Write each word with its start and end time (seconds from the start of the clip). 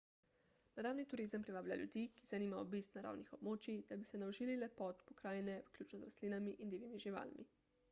naravni 0.77 1.03
turizem 1.11 1.43
privablja 1.47 1.77
ljudi 1.81 1.91
ki 1.95 1.99
jih 2.05 2.15
zanima 2.31 2.61
obisk 2.63 2.97
naravnih 2.99 3.29
območij 3.41 3.79
da 3.93 3.99
bi 4.01 4.09
se 4.13 4.23
naužili 4.23 4.57
lepot 4.65 5.07
pokrajine 5.13 5.61
vključno 5.71 6.03
z 6.03 6.05
rastlinami 6.09 6.59
in 6.65 6.75
divjimi 6.75 7.07
živalmi 7.09 7.51